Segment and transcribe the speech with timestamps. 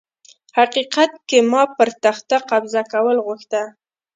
[0.57, 3.61] حقيقت کي ما پر تخت قبضه کول غوښته